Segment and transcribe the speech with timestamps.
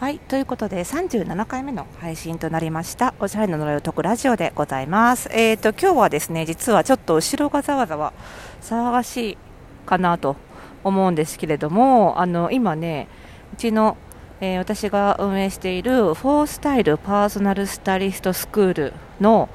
[0.00, 3.12] はいということで37回目の配信となりました。
[3.20, 5.28] おしゃれな呪いを解くラジオでございます。
[5.30, 8.14] えーと今日はですね実はちょっと後ろがざわざわ
[8.62, 9.38] 騒がしい
[9.84, 10.36] かなと
[10.84, 13.08] 思うんですけれどもあの今ね
[13.52, 13.98] うちの、
[14.40, 19.50] えー、私が運営しているフォースタイルパーソナルスタイリストスクールの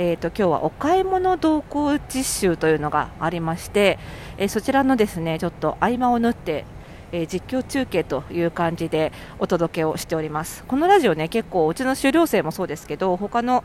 [0.00, 3.98] えーと、今日はお買い物同行実習というのがありまして、
[4.36, 6.66] えー、そちらのですねちょっと合間を縫って
[7.12, 13.64] えー、実況中継という感じでお届けをしておりますこのラジオね結構うちの修了生もそうですけど他の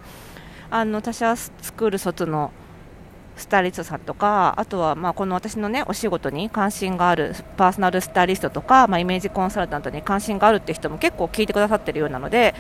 [0.70, 2.52] あの他社スクール卒の
[3.36, 12.54] スタイリストさんとかあとはまあこの私のねお仕事に関心があるパーソナルスタイリストとか、まあ、イメージコンサルタントに関心があるって人も結構聞いてくださってるようなので、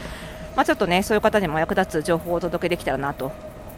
[0.55, 3.31] まあ、ちょっとねそういう方にも役立つ情報をお届けできたらなと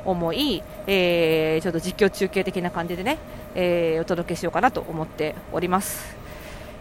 [0.05, 3.18] 思い、えー、ちょっと実況中継的な感じでね、
[3.55, 6.25] えー、お届けしようかなと思っております。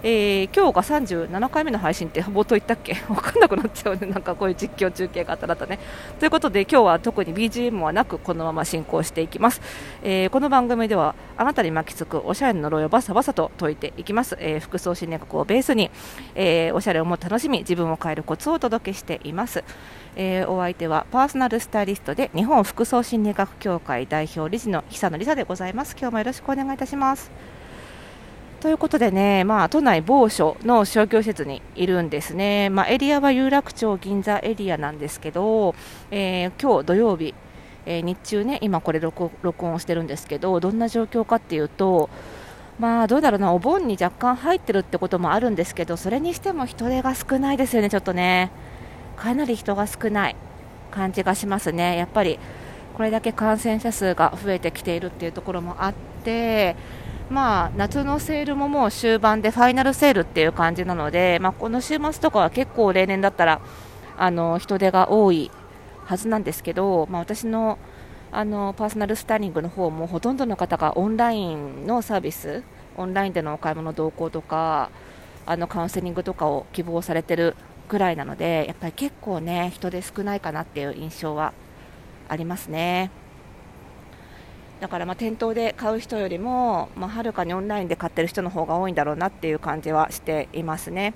[0.07, 2.93] えー、今日が37回目の配信って冒頭言ったっけ？
[3.09, 5.79] 分かんなくなっちゃうね、なんかこういう実況中継があったらとね。
[6.21, 9.63] ということで今日は特に BGM はなくこのまま進行していきます。
[10.03, 14.37] えー、この番組ではあなたに巻きつくおしゃれな呪いをバサバサと解いていきます。
[14.41, 15.91] えー、服装心理学をベースに、
[16.35, 19.65] えおしゃれをも楽しみ自分を変えるコツをお届けしています。
[20.17, 25.97] えお相手はパーソナルスタイリストで日本服装心理学協会代表理事の久野里沙でございます。
[25.99, 27.54] 今日もよろしくお願いいたします。
[28.65, 35.75] ということでね、まあ、都内某所の商業施設にいるんですね、まあ、エリアは有楽町銀座エリアなんですけど、
[36.11, 37.35] えー、今日土曜日、
[37.85, 39.31] えー、日中ね、今これ録
[39.67, 42.09] 音してるんですけど、どんな状況かっていうと、
[42.79, 48.51] まあどうだろうな、お盆に若干入ってるってこともあるんですけど、それにしても人手が少ないですよね、ちょっとね、
[49.19, 50.37] かなり人が少ない
[50.91, 52.39] 感じがしますね、やっぱり
[52.95, 56.77] これだけ感染者数が増えてきているっていうところもあって、
[57.31, 63.61] まあ、夏のセールももう終盤でファイナルセールっていう感じなので、まあ、この週末とかは結構例年だったら
[64.17, 65.51] あの人手が多い
[66.05, 67.79] はずなんですけど、まあ、私の
[68.31, 72.65] あのパーソナルスタイリングの方もほとんどの方がオンラインのサービス
[72.97, 74.91] オンラインでのお買い物同行とか
[75.47, 77.55] あのカウンセリングとかを希望されてる
[77.89, 81.53] ぐらいなのでやっぱり結構ね人手少ないかなっていう印象は
[82.29, 83.11] ありますね。
[84.81, 91.15] だからまあ店頭で買う人よりも、まあ、はるかにオンラインで買ってる人の方が多いんだろうなっていう感じはしていますね。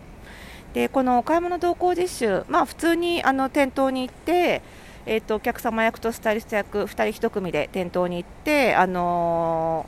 [0.74, 4.62] でこのお買い物同行実習、まあ、普通にあの店頭に行って、
[5.06, 9.86] えーと、お客様役とスタイリスト役2人1組で店頭に行って、あの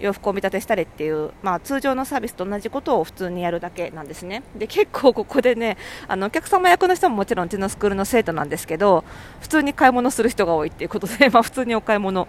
[0.00, 4.42] ー、洋服を見立てしたりっていう、まあ、通常のサービスと同じことを普通にやるだけなんですね。
[4.56, 5.76] で結構ここでね
[6.08, 9.04] あのお客様役の人ももちろんうちのスクールの生徒なんですけど
[9.40, 12.26] 普通に買い物する人が多いっていうことで、まあ、普通にお買い物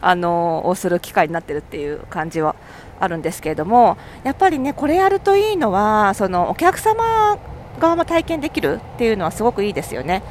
[0.00, 2.56] あのをする機会になってるっていう感じは
[3.00, 7.38] あるんですけれどもやっぱりねこれやるといいのはそのお客様
[7.78, 10.22] 側も体験できるっていうのはすごくいいですよね。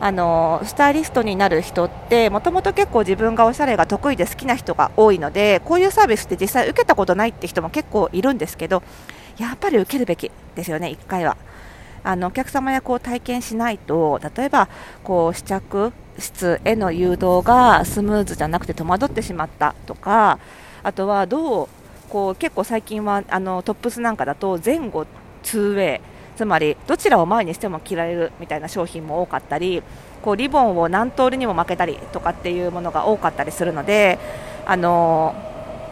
[0.00, 8.82] あのスタイリストになる人ってもともと結構自分がおしゃれが得意で好きな人が多いのでこういうサービスって実際受けたことないって人も結構いるんですけど
[9.38, 11.36] やっぱり受けるべきですよね、1回は。
[12.04, 14.68] あのお客様役を体験しないと例えば
[15.04, 20.38] こう試着室への誘導がスムーズじゃなくて戸惑ってしまったとか
[20.82, 21.68] あとはどう
[22.10, 25.06] こう結構最近はあのトップスなんかだと前後
[25.44, 26.00] 2way
[26.36, 29.82] つまりどちらを前にしても着られるみたいな商品も多かったり
[30.22, 34.18] こうリボンを何通りにも負けたりとかっていうものが多かったりするので
[34.66, 35.34] あの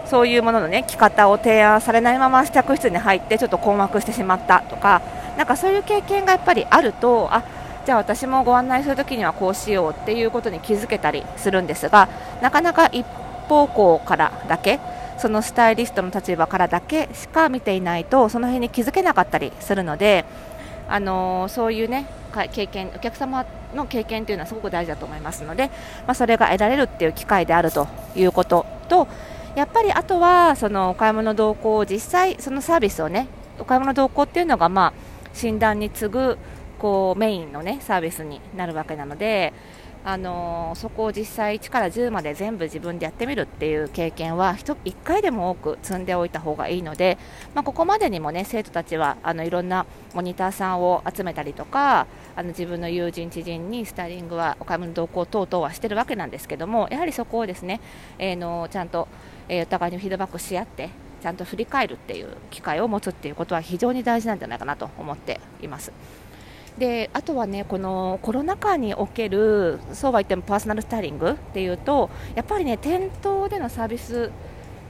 [0.06, 5.02] そういうものの、ね、着方を提案されないまま試着室に入ってちょっと困惑してしまったとか
[5.36, 7.44] なんかそういう経験がやっぱりあるとあ
[7.90, 12.08] じゃあ私もご案内するときにはこうしようっていうことに気づけたりするんですが
[12.40, 14.78] なかなか一方向からだけ
[15.18, 20.24] そのスタイリストの立場からだけしか見ていないとその辺に気づけなかったりするので、
[20.88, 22.06] あのー、そういうね
[22.52, 25.66] 経験お客様の経験というのはすごく大事だと思いますので、
[26.06, 29.08] まあ、それが得られるっていう機会であるということと
[29.56, 33.26] やっぱりあとはそのお買い物同行を実際そのサービスをね
[33.58, 36.38] お買い物同行っていうのがまあ診断に次ぐ
[36.80, 39.52] こうメインの、ね、サービスになるわけなので、
[40.02, 47.18] あの、そこを実際1から10まで全部自分でやってみるっていう経験は 1, 1回でも多く積んでおいた方がいいので、
[47.54, 49.84] まあ、ここまでにも、ね、生徒たちはあのいろんな
[50.14, 57.80] モニターさんを集めたりとかあの自分の友人、知人にスタイリングはお買い物同行等々はしてるわけなんですけどもやはりそこをですね、
[58.18, 59.06] えー、のちゃんと、
[59.48, 60.88] えー、お互いにフィードバックし合って
[61.20, 65.92] ちゃんと振り返るっていう機会を持つっていうことは非常に大事なんじゃないかなと思っています。
[66.78, 74.30] であとはねこのコロナ禍におけるそうは言ってもパーソナルスタイリングっていうとやっぱりね店頭でのサービス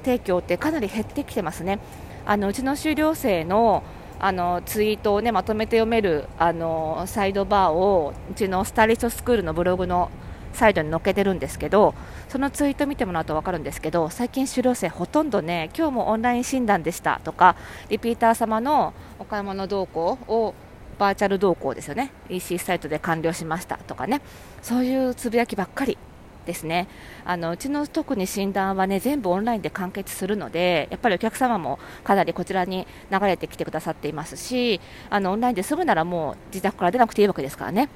[0.05, 1.79] 提供ってかなり減ってきてますね。
[2.27, 3.83] あのうちの修了生の
[4.23, 10.11] あのツイートを、ね、まとめて読めるあのサイドバーをうちのスタイリストスクールのブログの
[10.53, 11.95] サイドに載っけてるんですけど
[12.29, 17.57] そのツイート見てもらうと分かるんですけど最近、修了生ほとんどね今日もオンライン診断でしたとか
[17.89, 20.55] リピーター様のお買い物動向を
[21.01, 22.13] バーチャル動向ですよね。
[22.29, 24.21] EC サイトで完了しましたとかね。
[24.61, 25.97] そういうつぶやきばっかり
[26.45, 26.89] ですね。
[27.25, 37.89] あのうちの特に診断はね全部オンラインで完結するのでやっぱりお客様もかなりこちらに流れてきてくださっていますしあのオンラインで済むならもう自宅から出なくていいわけですからね。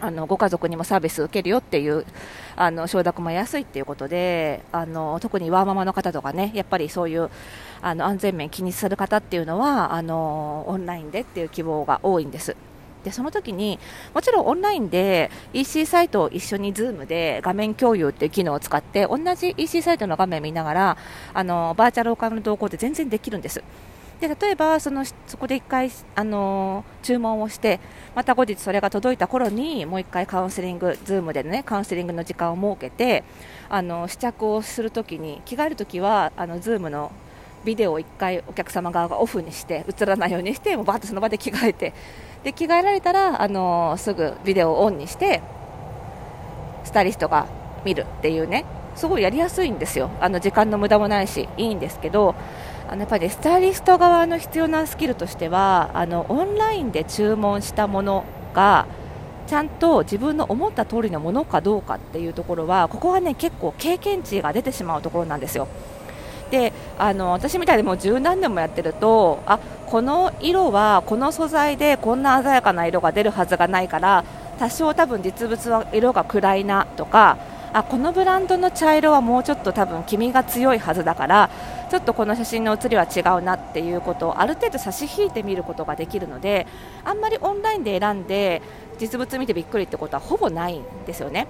[0.00, 2.04] あのご家族にもサービス受けるよっていう
[2.56, 7.30] あの承諾も安いっていうことであの特にワーママの方とかねやっぱりそういう
[7.80, 12.56] あの安全面気にする方っていうのはあのオンラインでっていう希望が多いんです。
[13.04, 13.78] でその時に
[14.12, 20.96] もちろんオンラインで EC サイトを一緒に Zoom で画面共有っていう機能を使って同じ EC サイトの画面見ながら
[21.32, 23.62] あのバーチャルお買い物動向って全然できるんです。
[24.20, 27.78] で例えばそのそこで1回あの注文をして
[28.16, 33.22] また後日それが届いた頃にもう1回カウンセリング Zoom でねカウンセリングの時間を設けて
[33.68, 37.12] あの試着をするときに着替えるときはあの Zoom の
[37.64, 41.94] ビデオを1回お客様側がオフにして映らないようにしてもうバッとその場で着替えて
[42.42, 45.42] で着替えられたらあのすぐビデオをオンにして
[46.84, 47.46] スタイリストが
[47.84, 48.64] 見るっていうね
[48.96, 50.10] すごいやりやすいんですよ。
[50.20, 52.34] あの時間の無駄もないしいいんですけど
[52.90, 58.24] あのやっぱりスタイリスト側の必要なスキルとしてはあのオンラインで注文したもの
[58.54, 58.86] が
[59.46, 65.68] ちゃんと自分の思った通りのものかどうかっていうところはここはね結構経験値が出てしまうところなんですよ。
[66.50, 74.24] であの私みたいにもう十何年もやってるとあこの色はこの素材でこんな鮮やかな色が出るはずがないから
[74.58, 77.36] 多少多分実物は色が暗いなとか
[77.74, 81.50] あこのブランドの茶色はもうちょっと多分黄身が強いはずだから
[81.88, 86.66] ちょっとこの写真の写りは違うなっていうことをある程度差し引いてみることができるので
[87.04, 88.62] あんまりオンラインで選んで
[88.98, 91.46] 実物見てびっくりってことはほぼないんですよね。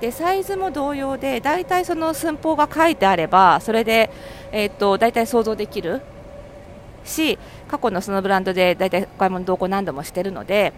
[0.00, 4.10] でサイズも同様で大体その寸法が書いてあればそれで、
[4.52, 6.02] えーと、大体想像できる
[7.04, 7.38] し
[7.68, 10.72] 過去のそのブランドで大体お買い物同行何度もしてるので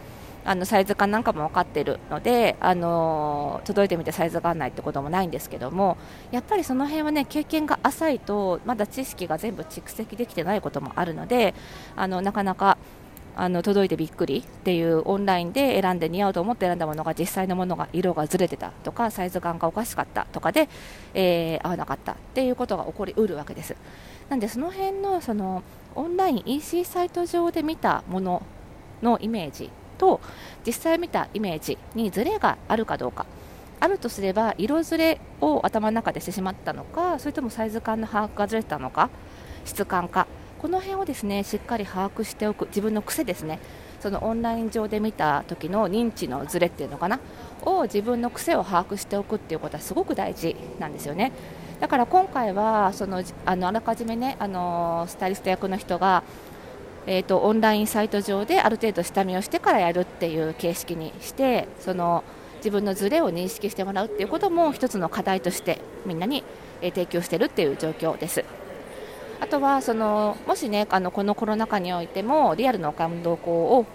[0.47, 5.97] あのサイズ感なんかも分かっているので、あの届いてみてサイズが合わないってこともないんですけども
[6.31, 11.55] やっぱりその辺はね経験が浅いとまだ知識が全部蓄積できてないこともあるので
[11.97, 12.79] あのなかなか
[13.35, 20.69] あの届いてびっくりっていうオンラインで選んで似合うと思って選んだものが実際のものが色がずれてたとかサイズ感がおかしかったとかで、
[21.13, 23.77] えー、合わなかったっていうことが起こりうるわけです。
[24.31, 25.63] なんでその辺のその
[25.95, 28.43] オンライン EC サイト上で見たもの
[29.03, 30.21] のイメージと
[30.67, 33.27] 実際見たイメージにズレがあるかどうか。
[33.79, 39.11] あるとすれば色ずれを頭の中でしてしまったのかそれともサイズ感の把握がずれたのか
[39.65, 40.27] 質感か。
[40.59, 43.59] この辺をですねしっかり把握しておく自分の癖ですね。
[44.01, 47.21] そのオンライン上で見た時の認知のズレっていうのかな。
[47.63, 51.33] を自分の癖を把握しておくっていうことはすごく大事なんですよね。
[51.81, 56.23] だから今回はそのあのあらかじめねあのスタイリスト役の人が
[57.07, 62.25] えーと、オンラインサイト上である程度下見をしてからやるっていう形式にしてその
[62.59, 66.43] 自分のズレを認識してもらうっていうことも一つの課題としてみんなに、
[66.81, 68.45] え、提供しているっていう状況です。
[69.39, 73.87] あとはそのもしねあのこのコロナ禍においてもリアルのお買い物動向を、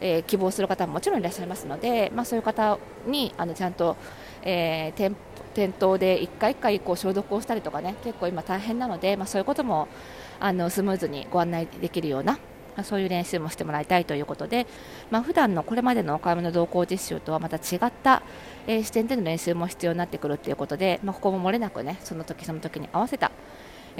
[0.00, 3.96] えー、希望する方ももちろんいらっしゃいますので、まあ、そういう方にあのちゃんと、
[4.42, 5.14] えー、店
[5.54, 9.88] 店頭で1回1回こう消毒をしたりとかね結構今大変なので、まあ、そういうことも
[10.40, 12.38] あのスムーズにご案内できるような、
[12.78, 14.68] まあ、そういう練習もしてもらいたいということで、
[15.10, 18.22] まあ、普段のこれまでのお買い物動向実習とはまた違った、
[18.68, 23.32] えー、視点での練習も必要になってくるということで、まあ、ここも漏れなくねその時その時に合わせた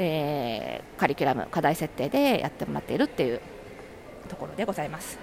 [0.00, 3.40] えー、カリキュラム課題設定でやってもらっているっていう
[4.28, 5.18] ところでございます。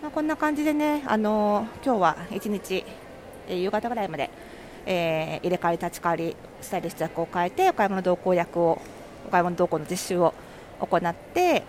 [0.00, 2.84] まあ、こんな感じでね、あのー、今日は1日、
[3.48, 4.30] えー、夕方ぐらいまで、
[4.86, 8.80] えー、入れ替わり立ち替わりスタイリスト役を変えてお買い物同行役を
[9.26, 10.32] お買い物同行の実習を
[10.80, 11.62] 行って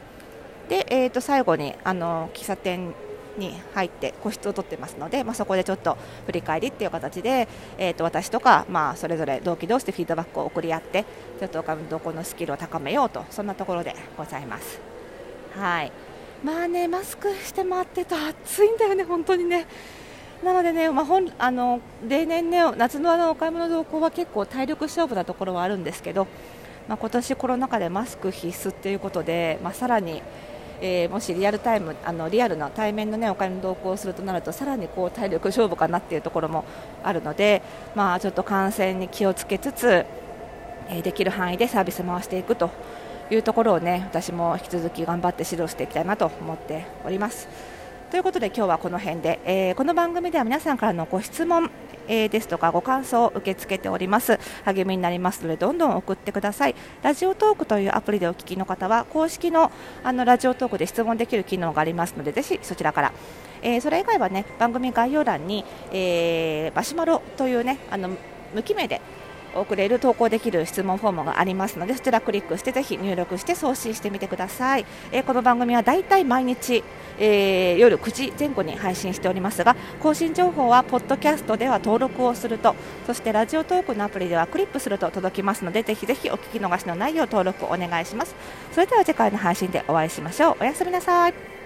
[0.71, 2.93] で、えー、と最後にあの喫茶店
[3.37, 5.97] に入って個室を取ってますので、まあ、そこでちょっと
[6.27, 11.03] 振り返りっていう形で、えー、と私とか、まあ、それぞれ同期同士でフィードバックを送り合って
[11.41, 14.79] ちょっとどこのスキルを高めようとそんなところでございます。
[15.57, 15.91] はい
[16.41, 19.67] まあね、マスクして回ってと暑いんだよね、本当にね。
[20.41, 26.27] なのでね、まあ、本あの例年ね、夏のあのお買い物動向は結構体力勝負なところはあるんですけど、
[26.87, 30.23] まあ、今年コロナ禍でマスク必須ということで、まあ、さらに
[30.81, 36.65] えー、もしリアルタイムあのリアルな対面の、ね、お金の同行をするとなるとさらにこう体力勝負かなっていうところも
[37.03, 37.61] あるので、
[37.95, 40.05] まあ、ちょっと感染に気をつけつつ、
[40.89, 42.71] えー、できる範囲でサービス回していくと
[43.29, 47.80] いうところをね私も引き続き頑張って指導していきたいなと思っております。
[48.11, 51.71] ということで今日はこの辺で、えー、この番組では皆さんからのご質問、
[52.09, 54.37] えー、ですとかご感想を受け付けております。
[54.65, 56.75] 励みになりますのでどんどん送ってください。
[57.03, 59.71] ラジオトークというアプリでお聞きの方は公式の
[60.03, 63.13] あのラジオトークで質問できる機能がありますのでぜひそちらから。
[63.61, 65.63] えー、それ以外はね番組概要欄に、
[65.93, 68.09] えー、マシュマロというねあの
[68.53, 68.99] 無記名で
[69.55, 76.83] 送れる投稿できる質問フォームがありますのでそちらクリックしてぜひ入力して送信してみてください、えー、この番組はだいたい毎日、
[77.19, 88.35] えー、夜9時前後に配信しておりますが更新情報はポッドキャストでは登録をするとそしてラジオトークのアプリではクリップすると届きますのでぜひぜひお聞き逃しのないよう登録お願いします。
[88.71, 90.57] それでは次回の配信でお会いしましょう。
[90.61, 91.60] おやすみなさい。